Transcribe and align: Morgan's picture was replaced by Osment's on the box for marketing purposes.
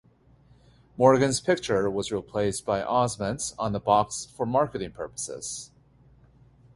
Morgan's 0.97 1.39
picture 1.39 1.87
was 1.87 2.11
replaced 2.11 2.65
by 2.65 2.81
Osment's 2.81 3.53
on 3.59 3.71
the 3.71 3.79
box 3.79 4.25
for 4.25 4.47
marketing 4.47 4.93
purposes. 4.93 5.69